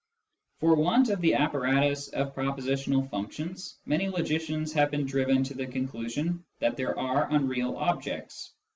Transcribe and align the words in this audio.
For 0.61 0.73
want 0.73 1.09
of 1.09 1.21
the 1.21 1.35
apparatus 1.35 2.07
of 2.07 2.33
propositional 2.33 3.07
functions, 3.11 3.77
many 3.85 4.09
logicians 4.09 4.73
have 4.73 4.89
been 4.89 5.05
driven 5.05 5.43
to 5.43 5.53
the 5.53 5.67
conclusion 5.67 6.43
that 6.57 6.75
there 6.75 6.97
are 6.97 7.27
unreal 7.31 7.77
objects. 7.77 8.51